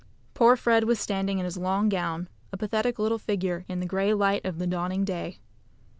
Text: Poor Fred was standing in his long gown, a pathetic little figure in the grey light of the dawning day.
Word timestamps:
Poor 0.33 0.55
Fred 0.55 0.85
was 0.85 0.99
standing 0.99 1.37
in 1.37 1.45
his 1.45 1.57
long 1.57 1.87
gown, 1.87 2.27
a 2.51 2.57
pathetic 2.57 2.97
little 2.97 3.19
figure 3.19 3.65
in 3.67 3.79
the 3.81 3.85
grey 3.85 4.15
light 4.15 4.43
of 4.43 4.57
the 4.57 4.65
dawning 4.65 5.05
day. 5.05 5.37